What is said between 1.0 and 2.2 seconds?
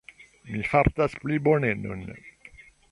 pli bone nun.